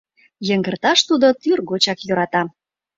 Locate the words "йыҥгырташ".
0.47-0.99